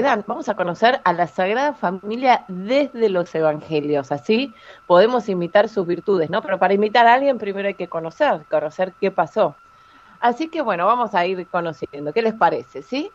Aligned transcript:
vamos 0.00 0.48
a 0.48 0.54
conocer 0.54 1.00
a 1.04 1.12
la 1.12 1.26
Sagrada 1.26 1.74
Familia 1.74 2.44
desde 2.48 3.10
los 3.10 3.34
Evangelios, 3.34 4.10
así 4.10 4.54
podemos 4.86 5.28
imitar 5.28 5.68
sus 5.68 5.86
virtudes, 5.86 6.30
¿no? 6.30 6.40
Pero 6.40 6.58
para 6.58 6.72
imitar 6.72 7.06
a 7.06 7.14
alguien 7.14 7.36
primero 7.36 7.68
hay 7.68 7.74
que 7.74 7.88
conocer, 7.88 8.40
conocer 8.50 8.94
qué 9.00 9.10
pasó. 9.10 9.54
Así 10.18 10.48
que 10.48 10.62
bueno, 10.62 10.86
vamos 10.86 11.14
a 11.14 11.26
ir 11.26 11.46
conociendo, 11.46 12.12
¿qué 12.12 12.22
les 12.22 12.32
parece, 12.32 12.82
sí? 12.82 13.10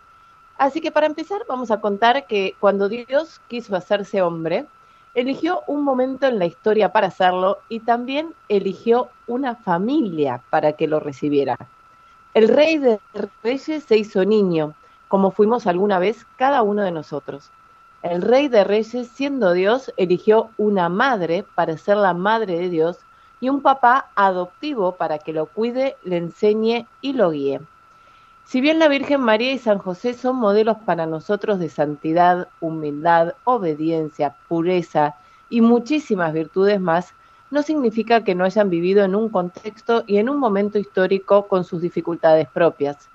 Así 0.57 0.79
que 0.79 0.91
para 0.91 1.07
empezar 1.07 1.41
vamos 1.47 1.71
a 1.71 1.81
contar 1.81 2.27
que 2.27 2.55
cuando 2.59 2.89
Dios 2.89 3.41
quiso 3.47 3.75
hacerse 3.75 4.21
hombre, 4.21 4.67
eligió 5.15 5.63
un 5.65 5.83
momento 5.83 6.27
en 6.27 6.37
la 6.37 6.45
historia 6.45 6.91
para 6.91 7.07
hacerlo 7.07 7.57
y 7.69 7.79
también 7.79 8.35
eligió 8.49 9.09
una 9.25 9.55
familia 9.55 10.41
para 10.51 10.73
que 10.73 10.87
lo 10.87 10.99
recibiera. 10.99 11.57
El 12.35 12.49
rey 12.49 12.77
de 12.77 12.99
reyes 13.41 13.83
se 13.83 13.97
hizo 13.97 14.23
niño, 14.25 14.75
como 15.07 15.31
fuimos 15.31 15.67
alguna 15.67 15.99
vez 15.99 16.25
cada 16.37 16.61
uno 16.61 16.83
de 16.83 16.91
nosotros. 16.91 17.51
El 18.03 18.21
rey 18.21 18.47
de 18.47 18.63
reyes, 18.63 19.07
siendo 19.07 19.53
Dios, 19.53 19.91
eligió 19.97 20.49
una 20.57 20.87
madre 20.89 21.43
para 21.55 21.77
ser 21.77 21.97
la 21.97 22.13
madre 22.13 22.59
de 22.59 22.69
Dios 22.69 22.99
y 23.39 23.49
un 23.49 23.61
papá 23.61 24.09
adoptivo 24.15 24.95
para 24.95 25.19
que 25.19 25.33
lo 25.33 25.47
cuide, 25.47 25.97
le 26.03 26.17
enseñe 26.17 26.87
y 27.01 27.13
lo 27.13 27.31
guíe. 27.31 27.61
Si 28.45 28.61
bien 28.61 28.79
la 28.79 28.87
Virgen 28.87 29.21
María 29.21 29.51
y 29.51 29.57
San 29.57 29.77
José 29.77 30.13
son 30.13 30.37
modelos 30.37 30.77
para 30.85 31.05
nosotros 31.05 31.59
de 31.59 31.69
santidad, 31.69 32.47
humildad, 32.61 33.33
obediencia, 33.43 34.35
pureza 34.47 35.15
y 35.49 35.59
muchísimas 35.61 36.31
virtudes 36.33 36.79
más, 36.79 37.13
no 37.51 37.61
significa 37.61 38.23
que 38.23 38.35
no 38.35 38.45
hayan 38.45 38.69
vivido 38.69 39.03
en 39.03 39.15
un 39.15 39.29
contexto 39.29 40.03
y 40.07 40.17
en 40.17 40.29
un 40.29 40.37
momento 40.37 40.79
histórico 40.79 41.47
con 41.47 41.63
sus 41.63 41.81
dificultades 41.81 42.47
propias. 42.47 43.09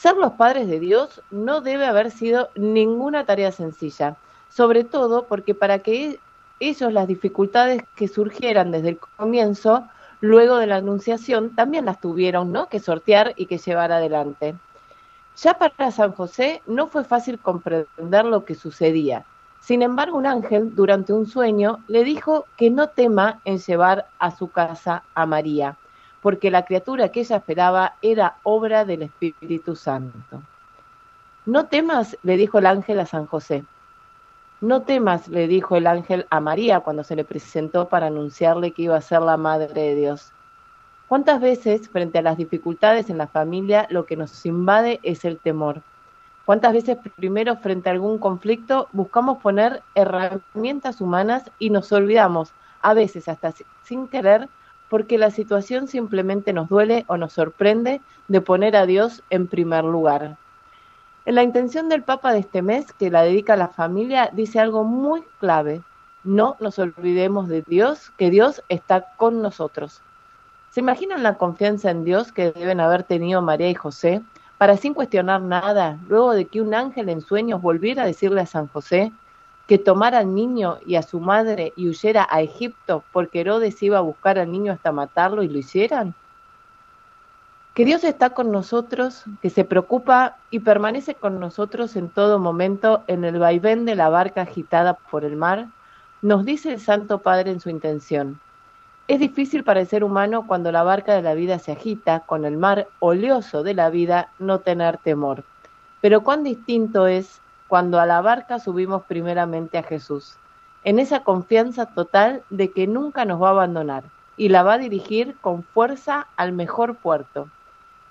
Ser 0.00 0.16
los 0.16 0.34
padres 0.34 0.68
de 0.68 0.78
Dios 0.78 1.22
no 1.32 1.60
debe 1.60 1.84
haber 1.84 2.12
sido 2.12 2.50
ninguna 2.54 3.24
tarea 3.24 3.50
sencilla, 3.50 4.16
sobre 4.48 4.84
todo 4.84 5.26
porque 5.26 5.56
para 5.56 5.80
que 5.80 6.20
ellos 6.60 6.92
las 6.92 7.08
dificultades 7.08 7.82
que 7.96 8.06
surgieran 8.06 8.70
desde 8.70 8.90
el 8.90 8.98
comienzo 9.16 9.88
luego 10.20 10.58
de 10.58 10.68
la 10.68 10.76
anunciación 10.76 11.56
también 11.56 11.84
las 11.84 12.00
tuvieron 12.00 12.52
¿no? 12.52 12.68
que 12.68 12.78
sortear 12.78 13.32
y 13.36 13.46
que 13.46 13.58
llevar 13.58 13.90
adelante. 13.90 14.54
Ya 15.36 15.54
para 15.54 15.90
San 15.90 16.12
José 16.12 16.62
no 16.66 16.86
fue 16.86 17.02
fácil 17.02 17.40
comprender 17.40 18.24
lo 18.24 18.44
que 18.44 18.54
sucedía. 18.54 19.24
Sin 19.60 19.82
embargo, 19.82 20.16
un 20.16 20.26
ángel 20.26 20.76
durante 20.76 21.12
un 21.12 21.26
sueño 21.26 21.80
le 21.88 22.04
dijo 22.04 22.46
que 22.56 22.70
no 22.70 22.88
tema 22.90 23.40
en 23.44 23.58
llevar 23.58 24.06
a 24.20 24.30
su 24.30 24.48
casa 24.48 25.02
a 25.14 25.26
María, 25.26 25.76
porque 26.28 26.50
la 26.50 26.66
criatura 26.66 27.08
que 27.08 27.20
ella 27.20 27.36
esperaba 27.36 27.94
era 28.02 28.36
obra 28.42 28.84
del 28.84 29.00
Espíritu 29.00 29.74
Santo. 29.74 30.42
No 31.46 31.68
temas, 31.68 32.18
le 32.22 32.36
dijo 32.36 32.58
el 32.58 32.66
ángel 32.66 33.00
a 33.00 33.06
San 33.06 33.24
José, 33.24 33.64
no 34.60 34.82
temas, 34.82 35.28
le 35.28 35.48
dijo 35.48 35.76
el 35.76 35.86
ángel 35.86 36.26
a 36.28 36.40
María 36.40 36.80
cuando 36.80 37.02
se 37.02 37.16
le 37.16 37.24
presentó 37.24 37.88
para 37.88 38.08
anunciarle 38.08 38.72
que 38.72 38.82
iba 38.82 38.94
a 38.94 39.00
ser 39.00 39.22
la 39.22 39.38
Madre 39.38 39.72
de 39.72 39.94
Dios. 39.94 40.32
¿Cuántas 41.06 41.40
veces, 41.40 41.88
frente 41.88 42.18
a 42.18 42.22
las 42.22 42.36
dificultades 42.36 43.08
en 43.08 43.16
la 43.16 43.28
familia, 43.28 43.86
lo 43.88 44.04
que 44.04 44.18
nos 44.18 44.44
invade 44.44 45.00
es 45.02 45.24
el 45.24 45.38
temor? 45.38 45.80
¿Cuántas 46.44 46.74
veces 46.74 46.98
primero, 47.16 47.56
frente 47.56 47.88
a 47.88 47.92
algún 47.92 48.18
conflicto, 48.18 48.88
buscamos 48.92 49.38
poner 49.38 49.82
herramientas 49.94 51.00
humanas 51.00 51.50
y 51.58 51.70
nos 51.70 51.90
olvidamos, 51.90 52.52
a 52.82 52.92
veces 52.92 53.30
hasta 53.30 53.54
sin 53.84 54.08
querer, 54.08 54.50
porque 54.88 55.18
la 55.18 55.30
situación 55.30 55.88
simplemente 55.88 56.52
nos 56.52 56.68
duele 56.68 57.04
o 57.08 57.16
nos 57.16 57.32
sorprende 57.32 58.00
de 58.28 58.40
poner 58.40 58.76
a 58.76 58.86
Dios 58.86 59.22
en 59.30 59.46
primer 59.46 59.84
lugar? 59.84 60.36
En 61.26 61.34
la 61.34 61.42
intención 61.42 61.88
del 61.88 62.02
Papa 62.02 62.32
de 62.32 62.38
este 62.38 62.62
mes, 62.62 62.92
que 62.94 63.10
la 63.10 63.22
dedica 63.22 63.52
a 63.52 63.58
la 63.58 63.68
familia, 63.68 64.30
dice 64.32 64.60
algo 64.60 64.84
muy 64.84 65.22
clave. 65.40 65.82
No 66.24 66.56
nos 66.58 66.78
olvidemos 66.78 67.48
de 67.48 67.62
Dios, 67.62 68.10
que 68.16 68.30
Dios 68.30 68.62
está 68.68 69.12
con 69.16 69.42
nosotros. 69.42 70.00
¿Se 70.70 70.80
imaginan 70.80 71.22
la 71.22 71.34
confianza 71.34 71.90
en 71.90 72.04
Dios 72.04 72.32
que 72.32 72.52
deben 72.52 72.80
haber 72.80 73.02
tenido 73.02 73.42
María 73.42 73.68
y 73.68 73.74
José 73.74 74.22
para 74.58 74.76
sin 74.76 74.92
cuestionar 74.92 75.40
nada, 75.40 75.98
luego 76.08 76.32
de 76.32 76.46
que 76.46 76.60
un 76.60 76.74
ángel 76.74 77.08
en 77.08 77.20
sueños 77.20 77.62
volviera 77.62 78.02
a 78.02 78.06
decirle 78.06 78.40
a 78.40 78.46
San 78.46 78.66
José 78.66 79.12
que 79.68 79.78
tomara 79.78 80.18
al 80.18 80.34
niño 80.34 80.78
y 80.84 80.96
a 80.96 81.02
su 81.02 81.20
madre 81.20 81.72
y 81.76 81.88
huyera 81.88 82.26
a 82.28 82.40
Egipto 82.40 83.04
porque 83.12 83.40
Herodes 83.40 83.80
iba 83.82 83.98
a 83.98 84.02
buscar 84.02 84.38
al 84.38 84.50
niño 84.50 84.72
hasta 84.72 84.90
matarlo 84.90 85.44
y 85.44 85.48
lo 85.48 85.58
hicieran? 85.58 86.14
que 87.78 87.84
Dios 87.84 88.02
está 88.02 88.30
con 88.30 88.50
nosotros, 88.50 89.22
que 89.40 89.50
se 89.50 89.64
preocupa 89.64 90.36
y 90.50 90.58
permanece 90.58 91.14
con 91.14 91.38
nosotros 91.38 91.94
en 91.94 92.08
todo 92.08 92.40
momento 92.40 93.04
en 93.06 93.24
el 93.24 93.38
vaivén 93.38 93.84
de 93.84 93.94
la 93.94 94.08
barca 94.08 94.40
agitada 94.40 94.94
por 94.94 95.24
el 95.24 95.36
mar, 95.36 95.68
nos 96.20 96.44
dice 96.44 96.72
el 96.72 96.80
Santo 96.80 97.20
Padre 97.20 97.52
en 97.52 97.60
su 97.60 97.70
intención. 97.70 98.40
Es 99.06 99.20
difícil 99.20 99.62
para 99.62 99.78
el 99.78 99.86
ser 99.86 100.02
humano 100.02 100.44
cuando 100.48 100.72
la 100.72 100.82
barca 100.82 101.14
de 101.14 101.22
la 101.22 101.34
vida 101.34 101.60
se 101.60 101.70
agita 101.70 102.24
con 102.26 102.44
el 102.44 102.56
mar 102.56 102.88
oleoso 102.98 103.62
de 103.62 103.74
la 103.74 103.90
vida 103.90 104.32
no 104.40 104.58
tener 104.58 104.98
temor. 104.98 105.44
Pero 106.00 106.24
cuán 106.24 106.42
distinto 106.42 107.06
es 107.06 107.40
cuando 107.68 108.00
a 108.00 108.06
la 108.06 108.20
barca 108.20 108.58
subimos 108.58 109.04
primeramente 109.04 109.78
a 109.78 109.82
Jesús, 109.82 110.36
en 110.84 110.98
esa 110.98 111.20
confianza 111.22 111.86
total 111.86 112.42
de 112.50 112.72
que 112.72 112.86
nunca 112.86 113.24
nos 113.24 113.40
va 113.40 113.48
a 113.48 113.52
abandonar 113.52 114.04
y 114.36 114.48
la 114.48 114.62
va 114.62 114.74
a 114.74 114.78
dirigir 114.78 115.36
con 115.40 115.62
fuerza 115.62 116.26
al 116.36 116.52
mejor 116.52 116.96
puerto 116.96 117.48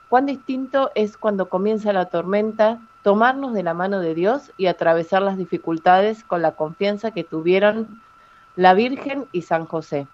Cuán 0.09 0.25
distinto 0.25 0.91
es 0.95 1.17
cuando 1.17 1.49
comienza 1.49 1.91
la 1.91 2.05
tormenta 2.05 2.79
tomarnos 3.03 3.53
de 3.53 3.63
la 3.63 3.73
mano 3.73 3.99
de 3.99 4.15
Dios 4.15 4.53
y 4.55 4.67
atravesar 4.67 5.21
las 5.21 5.37
dificultades 5.37 6.23
con 6.23 6.41
la 6.41 6.53
confianza 6.53 7.11
que 7.11 7.25
tuvieron 7.25 8.01
la 8.55 8.73
Virgen 8.73 9.25
y 9.33 9.41
San 9.41 9.65
José. 9.65 10.07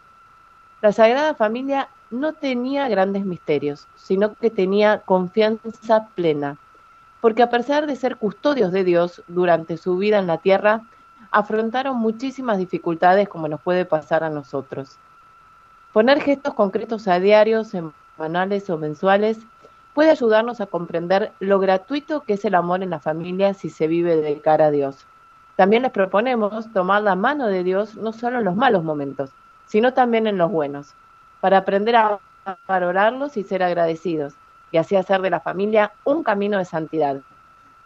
La 0.81 0.91
Sagrada 0.91 1.35
Familia 1.35 1.89
no 2.09 2.33
tenía 2.33 2.87
grandes 2.89 3.23
misterios, 3.23 3.87
sino 3.95 4.33
que 4.33 4.49
tenía 4.49 4.99
confianza 4.99 6.07
plena, 6.15 6.57
porque 7.23 7.41
a 7.41 7.49
pesar 7.49 7.87
de 7.87 7.95
ser 7.95 8.17
custodios 8.17 8.73
de 8.73 8.83
Dios 8.83 9.23
durante 9.29 9.77
su 9.77 9.95
vida 9.95 10.19
en 10.19 10.27
la 10.27 10.39
tierra, 10.39 10.81
afrontaron 11.31 11.95
muchísimas 11.95 12.57
dificultades 12.57 13.29
como 13.29 13.47
nos 13.47 13.61
puede 13.61 13.85
pasar 13.85 14.25
a 14.25 14.29
nosotros. 14.29 14.97
Poner 15.93 16.19
gestos 16.19 16.53
concretos 16.53 17.07
a 17.07 17.21
diarios, 17.21 17.69
semanales 17.69 18.69
o 18.69 18.77
mensuales 18.77 19.39
puede 19.93 20.09
ayudarnos 20.09 20.59
a 20.59 20.65
comprender 20.65 21.31
lo 21.39 21.59
gratuito 21.59 22.23
que 22.23 22.33
es 22.33 22.43
el 22.43 22.55
amor 22.55 22.83
en 22.83 22.89
la 22.89 22.99
familia 22.99 23.53
si 23.53 23.69
se 23.69 23.87
vive 23.87 24.17
de 24.17 24.41
cara 24.41 24.65
a 24.65 24.71
Dios. 24.71 25.07
También 25.55 25.83
les 25.83 25.93
proponemos 25.93 26.73
tomar 26.73 27.03
la 27.03 27.15
mano 27.15 27.47
de 27.47 27.63
Dios 27.63 27.95
no 27.95 28.11
solo 28.11 28.39
en 28.39 28.43
los 28.43 28.57
malos 28.57 28.83
momentos, 28.83 29.29
sino 29.65 29.93
también 29.93 30.27
en 30.27 30.37
los 30.37 30.51
buenos, 30.51 30.93
para 31.39 31.59
aprender 31.59 31.95
a 31.95 32.19
valorarlos 32.67 33.37
y 33.37 33.43
ser 33.43 33.63
agradecidos, 33.63 34.33
y 34.73 34.77
así 34.77 34.95
hacer 34.95 35.21
de 35.21 35.29
la 35.29 35.39
familia 35.39 35.93
un 36.03 36.23
camino 36.23 36.57
de 36.57 36.65
santidad, 36.65 37.21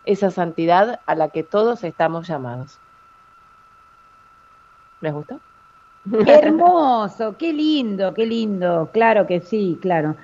esa 0.05 0.31
santidad 0.31 1.01
a 1.05 1.15
la 1.15 1.27
que 1.27 1.43
todos 1.43 1.83
estamos 1.83 2.27
llamados. 2.27 2.79
¿Les 5.01 5.13
gustó? 5.13 5.41
Qué 6.23 6.33
hermoso, 6.33 7.35
qué 7.37 7.51
lindo, 7.51 8.13
qué 8.13 8.25
lindo, 8.25 8.89
claro 8.93 9.27
que 9.27 9.41
sí, 9.41 9.77
claro. 9.81 10.15